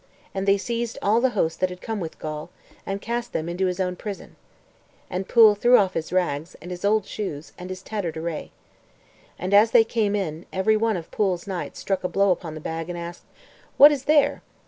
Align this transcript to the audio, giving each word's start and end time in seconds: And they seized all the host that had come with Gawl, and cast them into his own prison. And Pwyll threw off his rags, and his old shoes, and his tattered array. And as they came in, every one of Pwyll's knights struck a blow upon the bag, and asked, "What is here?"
And 0.33 0.47
they 0.47 0.57
seized 0.57 0.97
all 1.03 1.21
the 1.21 1.29
host 1.37 1.59
that 1.59 1.69
had 1.69 1.79
come 1.79 1.99
with 1.99 2.17
Gawl, 2.17 2.49
and 2.87 2.99
cast 2.99 3.33
them 3.33 3.47
into 3.47 3.67
his 3.67 3.79
own 3.79 3.95
prison. 3.95 4.35
And 5.11 5.27
Pwyll 5.27 5.53
threw 5.55 5.77
off 5.77 5.93
his 5.93 6.11
rags, 6.11 6.55
and 6.59 6.71
his 6.71 6.83
old 6.83 7.05
shoes, 7.05 7.53
and 7.55 7.69
his 7.69 7.83
tattered 7.83 8.17
array. 8.17 8.49
And 9.37 9.53
as 9.53 9.69
they 9.69 9.83
came 9.83 10.15
in, 10.15 10.47
every 10.51 10.75
one 10.75 10.97
of 10.97 11.11
Pwyll's 11.11 11.45
knights 11.45 11.77
struck 11.81 12.03
a 12.03 12.07
blow 12.09 12.31
upon 12.31 12.55
the 12.55 12.59
bag, 12.61 12.89
and 12.89 12.97
asked, 12.97 13.25
"What 13.77 13.91
is 13.91 14.05
here?" 14.05 14.41